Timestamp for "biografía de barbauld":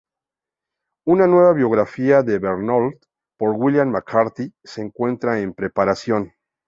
1.53-2.95